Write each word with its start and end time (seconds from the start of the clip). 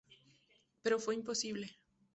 Pero 0.81 0.97
fue 0.97 1.13
imposible. 1.13 1.77